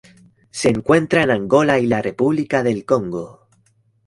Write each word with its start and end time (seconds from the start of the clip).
Se 0.49 0.69
encuentra 0.69 1.21
en 1.21 1.29
Angola 1.29 1.77
y 1.77 1.85
la 1.85 2.01
República 2.01 2.63
del 2.63 2.85
Congo. 2.85 3.45